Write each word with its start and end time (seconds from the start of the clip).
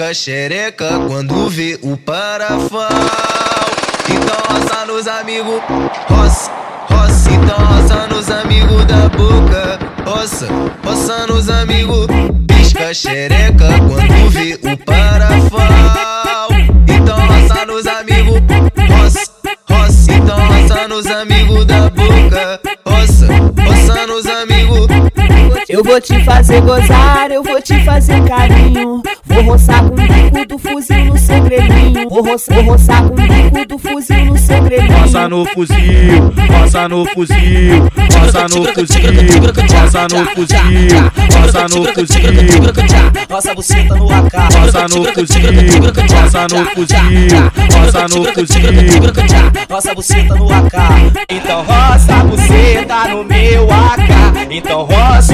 Pisca 0.00 0.14
xereca 0.14 0.98
quando 1.06 1.50
vê 1.50 1.78
o 1.82 1.94
parafal. 1.94 2.88
Então 4.08 4.36
roça 4.48 4.86
nos 4.86 5.06
amigos, 5.06 5.60
roça, 6.08 6.50
roça. 6.88 7.30
Então 7.30 7.58
roça 7.58 8.06
nos 8.06 8.30
amigos 8.30 8.86
da 8.86 9.10
boca, 9.10 9.78
roça, 10.06 10.48
roça 10.82 11.26
nos 11.26 11.50
amigos. 11.50 12.06
Pisca 12.48 12.94
xereca 12.94 13.68
quando 13.78 14.30
vê 14.30 14.58
o 14.62 14.76
parafal. 14.78 16.48
Então 16.88 17.18
roça 17.26 17.66
nos 17.66 17.86
amigos, 17.86 18.40
roça, 18.88 19.30
roça. 19.68 20.12
Então 20.12 20.38
roça 20.46 20.88
nos 20.88 21.06
amigos 21.08 21.66
da 21.66 21.90
boca, 21.90 22.60
Eu 25.80 25.84
vou 25.84 25.98
te 25.98 26.22
fazer 26.24 26.60
gozar, 26.60 27.30
eu 27.30 27.42
vou 27.42 27.58
te 27.62 27.82
fazer 27.86 28.22
carinho. 28.24 29.02
Vou 29.24 29.42
roçar 29.42 29.82
com 29.82 29.94
o 29.94 29.96
bico 29.96 30.46
do 30.46 30.58
fuzil 30.58 31.04
no 31.06 31.16
segredinho. 31.16 32.06
Vou 32.10 32.22
roçar, 32.22 32.56
vou 32.56 32.74
roçar 32.74 33.02
com 33.02 33.14
o 33.14 33.16
bico 33.16 33.66
do 33.66 33.78
fuzil 33.78 34.26
no 34.26 34.36
segredinho. 34.36 34.98
Roça 34.98 35.26
no 35.26 35.46
fuzil, 35.46 36.32
roça 36.50 36.86
no 36.86 37.06
fuzil, 37.06 37.88
roça 38.12 38.42
no 38.42 38.64
fuzil, 38.66 39.40
roça 39.80 40.08
no 40.10 40.26
fuzil, 40.26 40.60
roça 41.40 41.62
no 41.62 41.84
fuzil, 41.94 43.00
Roça 43.30 43.54
buceta 43.54 43.94
no 43.94 44.12
AK, 44.12 44.34
roça 44.52 44.82
no 44.82 45.04
fuzil, 45.06 45.38
roça 46.20 46.48
no 46.48 46.74
fuzil, 46.74 47.40
roça 47.72 48.02
no 48.02 48.24
fuzil. 48.24 49.40
roça 49.70 49.94
buceta 49.94 50.34
no 50.34 50.52
AK. 50.52 50.74
Então 51.30 51.62
roça 51.62 52.12
a 52.12 52.24
buceta 52.24 53.08
no 53.08 53.24
meu 53.24 53.68
AK. 53.72 54.50
Então 54.50 54.82
roça 54.82 55.29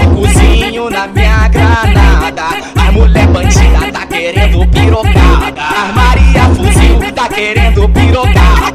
A 2.27 2.91
mulher 2.91 3.29
bandida 3.29 3.93
tá 3.93 4.05
querendo 4.05 4.67
pirocada. 4.67 5.63
A 5.63 5.93
Maria 5.93 6.55
fuzil 6.57 7.13
tá 7.15 7.29
querendo 7.29 7.89
pirocada. 7.91 8.75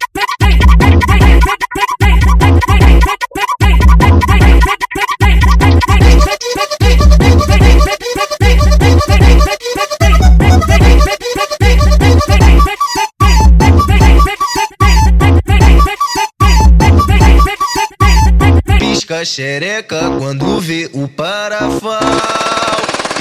Xereca 19.24 20.10
quando 20.18 20.60
vê 20.60 20.90
o 20.94 21.08
parafal. 21.08 22.00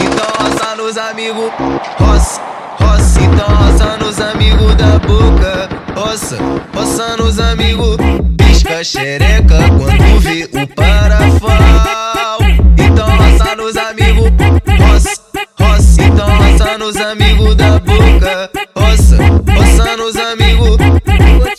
Então 0.00 0.26
roça 0.38 0.76
nos 0.76 0.96
amigos, 0.96 1.50
roça, 1.98 2.40
roça. 2.80 3.20
Então 3.20 3.46
roça 3.46 3.96
nos 3.98 4.20
amigos 4.20 4.74
da 4.76 4.98
boca, 4.98 5.68
roça, 5.94 6.38
roça 6.74 7.16
nos 7.16 7.38
amigos. 7.38 7.96
Pisca 8.38 8.82
xereca 8.82 9.58
quando 9.78 10.20
vê 10.20 10.48
o 10.52 10.66
parafal. 10.74 12.38
Então 12.78 13.08
roça 13.16 13.56
nos 13.56 13.76
amigos, 13.76 14.30
roça, 14.78 15.20
roça. 15.60 16.02
Então 16.02 16.28
roça 16.28 16.78
nos 16.78 16.96
amigos 16.96 17.54
da 17.54 17.78
boca, 17.78 18.50
roça, 18.76 19.16
roça 19.54 19.96
nos 19.96 20.16
amigos. 20.16 20.39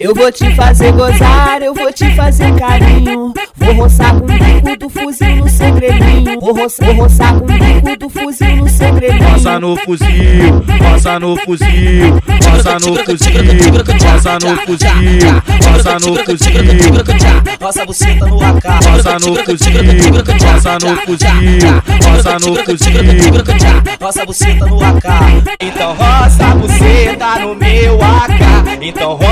Eu 0.03 0.15
vou 0.15 0.31
te 0.31 0.55
fazer 0.55 0.91
gozar, 0.93 1.61
eu 1.61 1.75
vou 1.75 1.93
te 1.93 2.09
fazer 2.15 2.51
carinho. 2.55 3.31
Vou 3.55 3.73
roçar 3.75 4.15
com 4.15 4.25
o 4.25 4.27
bico 4.27 4.79
do 4.79 4.89
fuzil 4.89 5.35
no 5.35 5.47
segredinho. 5.47 6.39
Vou 6.41 6.55
roçar, 6.55 6.87
vou 6.87 7.03
roçar 7.03 7.35
com 7.35 7.45
o 7.45 7.47
bico 7.47 7.99
do 7.99 8.09
fuzil 8.09 8.55
no 8.55 8.67
segredinho. 8.67 9.29
Roça 9.29 9.59
no 9.59 9.77
fuzil, 9.77 10.63
roça 10.81 11.19
no 11.19 11.37
fuzil, 11.37 12.19
roça 12.49 12.79
no 12.79 12.95
fuzil, 12.97 13.73
roça 14.09 14.39
no 14.39 14.57
fuzil, 14.57 14.91
roça 15.69 15.93
no 15.99 16.15
fuzil, 16.15 17.31
Roça 17.61 17.85
buceta 17.85 18.25
no 18.25 18.43
AK, 18.43 18.65
roça 18.83 19.19
no 19.19 19.35
fuzil, 19.35 21.29
roça 22.01 22.33
no 22.39 22.55
fuzil, 22.55 22.91
roça 22.91 23.19
no 23.19 23.45
fuzil. 23.45 23.71
roça 24.01 24.25
buceta 24.25 24.65
no 24.65 24.83
AK. 24.83 25.05
Então 25.59 25.93
roça 25.93 26.45
a 26.45 26.55
buceta 26.55 27.39
no 27.39 27.55
meu 27.55 27.99
AK. 28.01 28.81
Então 28.81 29.13
roça 29.13 29.30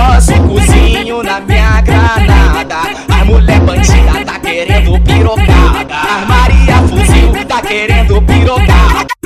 tiro, 8.40 8.56
pa. 8.66 9.19